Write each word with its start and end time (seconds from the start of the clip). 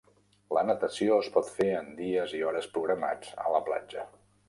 La 0.57 0.63
natació 0.69 1.19
es 1.25 1.29
pot 1.35 1.53
fer 1.59 1.69
en 1.83 1.93
dies 2.01 2.35
i 2.41 2.43
hores 2.49 2.73
programats 2.79 3.39
a 3.47 3.51
la 3.59 3.65
platja. 3.73 4.13